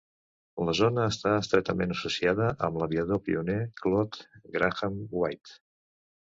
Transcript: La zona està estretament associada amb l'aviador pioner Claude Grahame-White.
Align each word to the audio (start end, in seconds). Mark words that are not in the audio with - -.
La 0.67 0.73
zona 0.77 1.01
està 1.09 1.33
estretament 1.41 1.93
associada 1.95 2.47
amb 2.69 2.79
l'aviador 2.85 3.21
pioner 3.29 3.59
Claude 3.83 4.51
Grahame-White. 4.57 5.61